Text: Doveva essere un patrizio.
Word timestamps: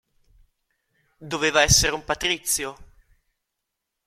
Doveva 1.21 1.61
essere 1.61 1.93
un 1.93 2.03
patrizio. 2.03 2.75